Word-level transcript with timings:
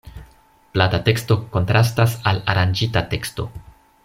Plata 0.77 0.99
teksto 1.09 1.37
kontrastas 1.57 2.19
al 2.33 2.43
aranĝita 2.55 3.09
teksto. 3.17 3.51